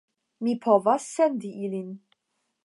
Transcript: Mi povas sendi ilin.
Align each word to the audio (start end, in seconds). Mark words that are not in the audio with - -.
Mi 0.47 0.55
povas 0.63 1.05
sendi 1.19 1.53
ilin. 1.69 1.93